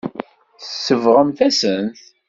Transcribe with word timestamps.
Tsebɣemt-asen-t. 0.59 1.99